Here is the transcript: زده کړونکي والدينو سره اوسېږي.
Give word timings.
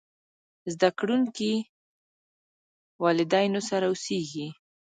زده 0.73 0.89
کړونکي 0.99 1.51
والدينو 3.03 3.59
سره 3.69 3.85
اوسېږي. 3.89 4.47